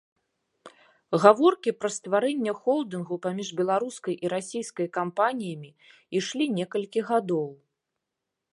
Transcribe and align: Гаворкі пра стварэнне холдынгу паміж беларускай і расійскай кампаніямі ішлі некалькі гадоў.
Гаворкі 1.25 1.73
пра 1.81 1.89
стварэнне 1.97 2.53
холдынгу 2.63 3.15
паміж 3.25 3.47
беларускай 3.59 4.15
і 4.27 4.31
расійскай 4.35 4.87
кампаніямі 4.97 5.71
ішлі 6.21 6.45
некалькі 6.57 6.99
гадоў. 7.11 7.49